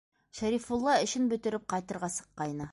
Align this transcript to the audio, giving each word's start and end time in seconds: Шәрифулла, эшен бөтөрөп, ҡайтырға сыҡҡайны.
Шәрифулла, 0.37 0.95
эшен 1.03 1.29
бөтөрөп, 1.35 1.69
ҡайтырға 1.77 2.13
сыҡҡайны. 2.19 2.69